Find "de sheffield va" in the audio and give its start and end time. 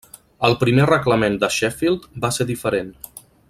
1.45-2.33